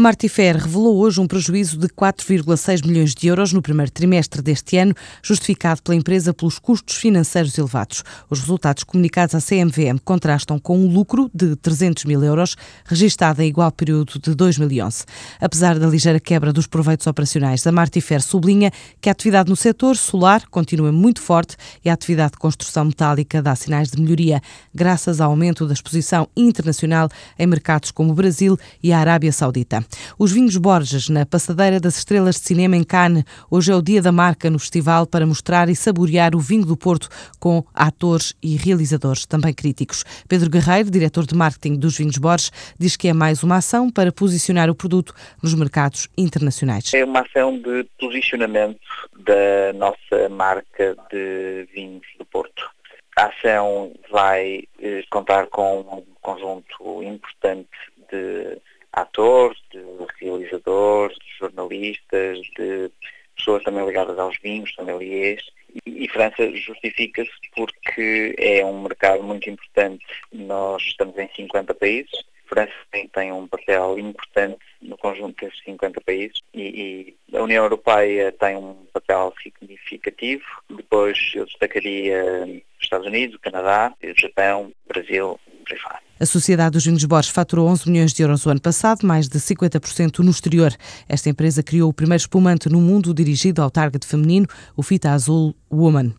Martifer 0.00 0.56
revelou 0.56 0.96
hoje 0.96 1.20
um 1.20 1.26
prejuízo 1.26 1.76
de 1.76 1.86
4,6 1.88 2.86
milhões 2.86 3.14
de 3.14 3.26
euros 3.26 3.52
no 3.52 3.60
primeiro 3.60 3.92
trimestre 3.92 4.40
deste 4.40 4.78
ano, 4.78 4.94
justificado 5.22 5.82
pela 5.82 5.94
empresa 5.94 6.32
pelos 6.32 6.58
custos 6.58 6.96
financeiros 6.96 7.58
elevados. 7.58 8.02
Os 8.30 8.40
resultados 8.40 8.82
comunicados 8.82 9.34
à 9.34 9.40
CMVM 9.42 9.98
contrastam 10.02 10.58
com 10.58 10.78
um 10.78 10.90
lucro 10.90 11.30
de 11.34 11.54
300 11.54 12.06
mil 12.06 12.24
euros, 12.24 12.56
registado 12.86 13.42
em 13.42 13.48
igual 13.48 13.70
período 13.70 14.18
de 14.18 14.34
2011. 14.34 15.04
Apesar 15.38 15.78
da 15.78 15.86
ligeira 15.86 16.18
quebra 16.18 16.50
dos 16.50 16.66
proveitos 16.66 17.06
operacionais, 17.06 17.66
a 17.66 17.72
Martifer 17.72 18.22
sublinha 18.22 18.72
que 19.02 19.10
a 19.10 19.12
atividade 19.12 19.50
no 19.50 19.56
setor 19.56 19.98
solar 19.98 20.48
continua 20.50 20.90
muito 20.90 21.20
forte 21.20 21.56
e 21.84 21.90
a 21.90 21.92
atividade 21.92 22.32
de 22.32 22.38
construção 22.38 22.86
metálica 22.86 23.42
dá 23.42 23.54
sinais 23.54 23.90
de 23.90 24.00
melhoria, 24.00 24.40
graças 24.74 25.20
ao 25.20 25.30
aumento 25.30 25.66
da 25.66 25.74
exposição 25.74 26.26
internacional 26.34 27.10
em 27.38 27.46
mercados 27.46 27.90
como 27.90 28.12
o 28.12 28.14
Brasil 28.14 28.58
e 28.82 28.94
a 28.94 28.98
Arábia 28.98 29.30
Saudita. 29.30 29.89
Os 30.18 30.32
vinhos 30.32 30.56
Borges, 30.56 31.08
na 31.08 31.24
Passadeira 31.24 31.80
das 31.80 31.98
Estrelas 31.98 32.36
de 32.36 32.42
Cinema 32.42 32.76
em 32.76 32.84
Cannes. 32.84 33.24
Hoje 33.50 33.72
é 33.72 33.74
o 33.74 33.82
dia 33.82 34.02
da 34.02 34.12
marca 34.12 34.50
no 34.50 34.58
festival 34.58 35.06
para 35.06 35.26
mostrar 35.26 35.68
e 35.68 35.76
saborear 35.76 36.34
o 36.34 36.40
vinho 36.40 36.64
do 36.66 36.76
Porto 36.76 37.08
com 37.38 37.64
atores 37.74 38.34
e 38.42 38.56
realizadores, 38.56 39.26
também 39.26 39.52
críticos. 39.52 40.04
Pedro 40.28 40.50
Guerreiro, 40.50 40.90
diretor 40.90 41.26
de 41.26 41.34
marketing 41.34 41.76
dos 41.76 41.96
vinhos 41.96 42.18
Borges, 42.18 42.50
diz 42.78 42.96
que 42.96 43.08
é 43.08 43.12
mais 43.12 43.42
uma 43.42 43.56
ação 43.56 43.90
para 43.90 44.12
posicionar 44.12 44.70
o 44.70 44.74
produto 44.74 45.14
nos 45.42 45.54
mercados 45.54 46.08
internacionais. 46.16 46.92
É 46.94 47.04
uma 47.04 47.20
ação 47.20 47.58
de 47.58 47.84
posicionamento 47.98 48.80
da 49.18 49.72
nossa 49.74 50.28
marca 50.30 50.96
de 51.10 51.68
vinhos 51.74 52.06
do 52.18 52.24
Porto. 52.24 52.70
A 53.16 53.26
ação 53.26 53.92
vai 54.10 54.64
eh, 54.80 55.02
contar 55.10 55.46
com 55.48 55.80
um 55.80 56.02
conjunto 56.22 57.02
importante 57.02 57.68
de 58.10 58.58
atores, 58.92 59.58
de 59.70 59.80
realizadores, 60.20 61.16
de 61.18 61.38
jornalistas, 61.38 62.38
de 62.56 62.90
pessoas 63.36 63.62
também 63.62 63.86
ligadas 63.86 64.18
aos 64.18 64.38
vinhos, 64.38 64.72
sommeliers. 64.74 65.42
E, 65.86 66.04
e 66.04 66.08
França 66.08 66.50
justifica-se 66.56 67.30
porque 67.54 68.34
é 68.38 68.64
um 68.64 68.82
mercado 68.82 69.22
muito 69.22 69.48
importante. 69.48 70.04
Nós 70.32 70.82
estamos 70.82 71.16
em 71.18 71.28
50 71.34 71.74
países. 71.74 72.10
França 72.46 72.72
tem, 72.90 73.06
tem 73.06 73.30
um 73.30 73.46
papel 73.46 73.96
importante 73.98 74.58
no 74.82 74.98
conjunto 74.98 75.44
desses 75.44 75.62
50 75.62 76.00
países 76.00 76.40
e, 76.52 77.14
e, 77.30 77.36
a 77.36 77.42
União 77.42 77.62
Europeia 77.62 78.32
tem 78.32 78.56
um 78.56 78.74
papel 78.92 79.32
significativo. 79.40 80.44
Depois 80.68 81.32
eu 81.36 81.46
destacaria 81.46 82.44
os 82.44 82.82
Estados 82.82 83.06
Unidos, 83.06 83.38
Canadá, 83.40 83.94
Japão, 84.16 84.72
Brasil, 84.88 85.38
por 85.64 85.72
aí 85.72 85.78
fora. 85.78 86.09
A 86.20 86.26
Sociedade 86.26 86.72
dos 86.72 86.84
Vinhos 86.84 87.02
Borges 87.06 87.30
faturou 87.30 87.66
11 87.68 87.90
milhões 87.90 88.12
de 88.12 88.22
euros 88.22 88.44
o 88.44 88.50
ano 88.50 88.60
passado, 88.60 89.06
mais 89.06 89.26
de 89.26 89.38
50% 89.38 90.18
no 90.18 90.30
exterior. 90.30 90.70
Esta 91.08 91.30
empresa 91.30 91.62
criou 91.62 91.88
o 91.88 91.94
primeiro 91.94 92.20
espumante 92.20 92.68
no 92.68 92.78
mundo 92.78 93.14
dirigido 93.14 93.62
ao 93.62 93.70
target 93.70 94.06
feminino, 94.06 94.46
o 94.76 94.82
Fita 94.82 95.12
Azul 95.12 95.56
Woman. 95.72 96.12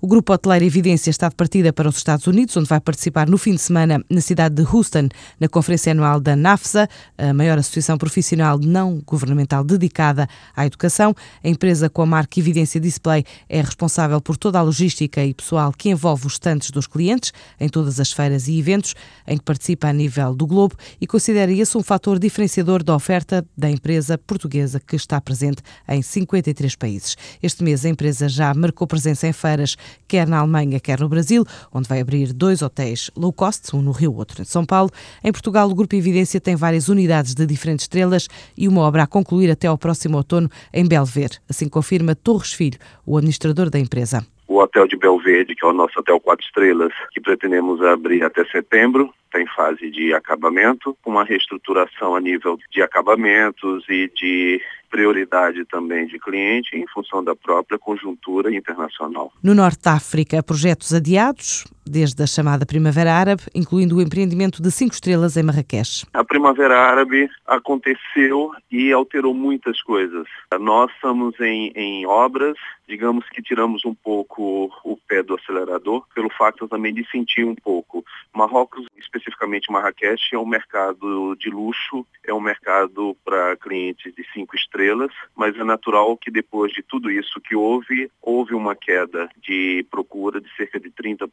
O 0.00 0.06
grupo 0.06 0.32
hoteleiro 0.32 0.64
Evidência 0.64 1.10
está 1.10 1.28
de 1.28 1.34
partida 1.34 1.72
para 1.72 1.88
os 1.88 1.96
Estados 1.96 2.26
Unidos, 2.26 2.56
onde 2.56 2.68
vai 2.68 2.80
participar 2.80 3.28
no 3.28 3.38
fim 3.38 3.52
de 3.52 3.60
semana 3.60 4.04
na 4.10 4.20
cidade 4.20 4.54
de 4.54 4.62
Houston, 4.62 5.08
na 5.40 5.48
conferência 5.48 5.92
anual 5.92 6.20
da 6.20 6.36
NAFSA, 6.36 6.88
a 7.16 7.32
maior 7.32 7.58
associação 7.58 7.96
profissional 7.96 8.58
não 8.58 9.00
governamental 9.06 9.64
dedicada 9.64 10.28
à 10.54 10.66
educação. 10.66 11.14
A 11.42 11.48
empresa 11.48 11.88
com 11.88 12.02
a 12.02 12.06
marca 12.06 12.38
Evidência 12.38 12.80
Display 12.80 13.24
é 13.48 13.60
responsável 13.60 14.20
por 14.20 14.36
toda 14.36 14.58
a 14.58 14.62
logística 14.62 15.24
e 15.24 15.32
pessoal 15.32 15.72
que 15.72 15.90
envolve 15.90 16.26
os 16.26 16.34
estantes 16.34 16.70
dos 16.70 16.86
clientes 16.86 17.32
em 17.60 17.68
todas 17.68 18.00
as 18.00 18.12
feiras 18.12 18.48
e 18.48 18.58
eventos 18.58 18.94
em 19.26 19.38
participa 19.44 19.88
a 19.88 19.92
nível 19.92 20.34
do 20.34 20.46
globo 20.46 20.74
e 21.00 21.06
considera 21.06 21.52
esse 21.52 21.76
um 21.76 21.82
fator 21.82 22.18
diferenciador 22.18 22.82
da 22.82 22.94
oferta 22.94 23.44
da 23.56 23.70
empresa 23.70 24.18
portuguesa 24.18 24.80
que 24.80 24.96
está 24.96 25.20
presente 25.20 25.62
em 25.88 26.02
53 26.02 26.74
países. 26.76 27.16
Este 27.42 27.62
mês 27.62 27.84
a 27.84 27.88
empresa 27.88 28.28
já 28.28 28.52
marcou 28.54 28.86
presença 28.86 29.26
em 29.26 29.32
feiras, 29.32 29.76
quer 30.08 30.26
na 30.26 30.38
Alemanha, 30.38 30.80
quer 30.80 31.00
no 31.00 31.08
Brasil, 31.08 31.44
onde 31.72 31.88
vai 31.88 32.00
abrir 32.00 32.32
dois 32.32 32.62
hotéis 32.62 33.10
low 33.16 33.32
cost, 33.32 33.74
um 33.74 33.82
no 33.82 33.92
Rio, 33.92 34.14
outro 34.14 34.42
em 34.42 34.44
São 34.44 34.64
Paulo. 34.64 34.90
Em 35.22 35.32
Portugal, 35.32 35.68
o 35.70 35.74
Grupo 35.74 35.94
Evidência 35.94 36.40
tem 36.40 36.56
várias 36.56 36.88
unidades 36.88 37.34
de 37.34 37.46
diferentes 37.46 37.84
estrelas 37.84 38.28
e 38.56 38.66
uma 38.66 38.80
obra 38.80 39.02
a 39.02 39.06
concluir 39.06 39.50
até 39.50 39.66
ao 39.66 39.78
próximo 39.78 40.16
outono 40.16 40.50
em 40.72 40.86
Belver, 40.86 41.30
assim 41.48 41.68
confirma 41.68 42.14
Torres 42.14 42.52
Filho, 42.52 42.78
o 43.04 43.16
administrador 43.16 43.70
da 43.70 43.78
empresa 43.78 44.24
o 44.46 44.58
hotel 44.58 44.86
de 44.86 44.96
Belverde, 44.96 45.54
que 45.54 45.64
é 45.64 45.68
o 45.68 45.72
nosso 45.72 45.98
hotel 45.98 46.20
quatro 46.20 46.44
estrelas, 46.44 46.92
que 47.12 47.20
pretendemos 47.20 47.80
abrir 47.82 48.22
até 48.22 48.44
setembro, 48.44 49.12
está 49.26 49.40
em 49.40 49.46
fase 49.46 49.90
de 49.90 50.14
acabamento, 50.14 50.96
com 51.02 51.10
uma 51.10 51.24
reestruturação 51.24 52.14
a 52.14 52.20
nível 52.20 52.58
de 52.70 52.82
acabamentos 52.82 53.84
e 53.88 54.10
de 54.14 54.60
prioridade 54.90 55.64
também 55.64 56.06
de 56.06 56.18
cliente 56.20 56.76
em 56.76 56.86
função 56.86 57.24
da 57.24 57.34
própria 57.34 57.78
conjuntura 57.78 58.54
internacional. 58.54 59.32
No 59.42 59.54
Norte 59.54 59.82
da 59.82 59.94
África, 59.94 60.40
projetos 60.40 60.94
adiados, 60.94 61.64
desde 61.84 62.22
a 62.22 62.26
chamada 62.26 62.66
Primavera 62.66 63.12
Árabe, 63.12 63.42
incluindo 63.54 63.96
o 63.96 64.02
empreendimento 64.02 64.62
de 64.62 64.70
cinco 64.70 64.94
estrelas 64.94 65.36
em 65.36 65.42
Marrakech. 65.42 66.06
A 66.12 66.24
Primavera 66.24 66.78
Árabe 66.78 67.28
aconteceu 67.46 68.52
e 68.70 68.92
alterou 68.92 69.34
muitas 69.34 69.82
coisas. 69.82 70.26
Nós 70.60 70.90
estamos 70.92 71.38
em, 71.40 71.72
em 71.74 72.06
obras, 72.06 72.56
digamos 72.88 73.28
que 73.28 73.42
tiramos 73.42 73.84
um 73.84 73.94
pouco 73.94 74.70
o 74.84 74.98
pé 75.08 75.22
do 75.22 75.34
acelerador, 75.34 76.04
pelo 76.14 76.30
fato 76.30 76.68
também 76.68 76.92
de 76.92 77.08
sentir 77.10 77.44
um 77.44 77.54
pouco. 77.54 78.04
Marrocos, 78.34 78.86
especificamente 78.96 79.70
Marrakech, 79.70 80.34
é 80.34 80.38
um 80.38 80.46
mercado 80.46 81.36
de 81.36 81.50
luxo, 81.50 82.06
é 82.26 82.32
um 82.32 82.40
mercado 82.40 83.16
para 83.24 83.56
clientes 83.56 84.14
de 84.14 84.24
cinco 84.32 84.56
estrelas 84.56 85.12
mas 85.36 85.56
é 85.56 85.64
natural 85.64 86.16
que 86.16 86.30
depois 86.30 86.72
de 86.72 86.82
tudo 86.82 87.10
isso 87.10 87.40
que 87.40 87.54
houve, 87.54 88.10
houve 88.20 88.54
uma 88.54 88.74
queda 88.74 89.28
de 89.46 89.86
procura 89.90 90.40
de 90.40 90.48
cerca 90.56 90.78
de 90.78 90.90
30%. 90.90 91.28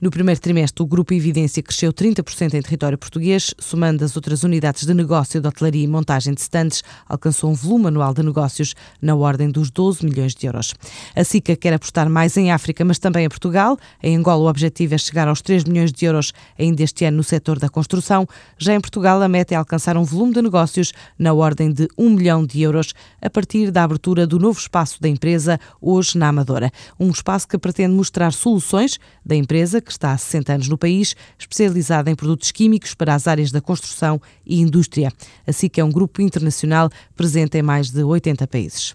No 0.00 0.10
primeiro 0.10 0.40
trimestre, 0.40 0.82
o 0.82 0.86
Grupo 0.86 1.12
Evidência 1.12 1.62
cresceu 1.62 1.92
30% 1.92 2.54
em 2.54 2.62
território 2.62 2.98
português, 2.98 3.54
somando 3.58 4.04
as 4.04 4.16
outras 4.16 4.44
unidades 4.44 4.86
de 4.86 4.94
negócio 4.94 5.40
de 5.40 5.48
hotelaria 5.48 5.84
e 5.84 5.86
montagem 5.86 6.34
de 6.34 6.40
stands, 6.40 6.82
alcançou 7.08 7.50
um 7.50 7.54
volume 7.54 7.88
anual 7.88 8.14
de 8.14 8.22
negócios 8.22 8.74
na 9.00 9.14
ordem 9.14 9.50
dos 9.50 9.70
12 9.70 10.04
milhões 10.04 10.34
de 10.34 10.46
euros. 10.46 10.74
A 11.14 11.24
SICA 11.24 11.56
quer 11.56 11.74
apostar 11.74 12.08
mais 12.08 12.36
em 12.36 12.50
África, 12.50 12.84
mas 12.84 12.98
também 12.98 13.24
em 13.24 13.28
Portugal. 13.28 13.78
Em 14.02 14.16
Angola, 14.16 14.44
o 14.44 14.48
objetivo 14.48 14.94
é 14.94 14.98
chegar 14.98 15.28
aos 15.28 15.42
3 15.42 15.64
milhões 15.64 15.92
de 15.92 16.04
euros 16.04 16.32
ainda 16.58 16.82
este 16.82 16.93
ano 17.02 17.16
no 17.16 17.24
setor 17.24 17.58
da 17.58 17.70
construção. 17.70 18.28
Já 18.58 18.74
em 18.74 18.80
Portugal, 18.80 19.22
a 19.22 19.28
meta 19.28 19.54
é 19.54 19.56
alcançar 19.56 19.96
um 19.96 20.04
volume 20.04 20.34
de 20.34 20.42
negócios 20.42 20.92
na 21.18 21.32
ordem 21.32 21.72
de 21.72 21.88
1 21.96 22.10
milhão 22.10 22.44
de 22.44 22.60
euros 22.60 22.92
a 23.22 23.30
partir 23.30 23.70
da 23.70 23.82
abertura 23.82 24.26
do 24.26 24.38
novo 24.38 24.58
espaço 24.58 25.00
da 25.00 25.08
empresa, 25.08 25.58
hoje 25.80 26.18
na 26.18 26.28
Amadora. 26.28 26.70
Um 27.00 27.08
espaço 27.08 27.48
que 27.48 27.56
pretende 27.56 27.94
mostrar 27.94 28.34
soluções 28.34 28.98
da 29.24 29.34
empresa, 29.34 29.80
que 29.80 29.90
está 29.90 30.12
há 30.12 30.18
60 30.18 30.52
anos 30.52 30.68
no 30.68 30.76
país, 30.76 31.16
especializada 31.38 32.10
em 32.10 32.14
produtos 32.14 32.52
químicos 32.52 32.92
para 32.92 33.14
as 33.14 33.26
áreas 33.26 33.50
da 33.50 33.62
construção 33.62 34.20
e 34.44 34.60
indústria. 34.60 35.10
Assim 35.46 35.70
que 35.70 35.80
é 35.80 35.84
um 35.84 35.90
grupo 35.90 36.20
internacional 36.20 36.90
presente 37.16 37.56
em 37.56 37.62
mais 37.62 37.90
de 37.90 38.02
80 38.02 38.46
países. 38.46 38.94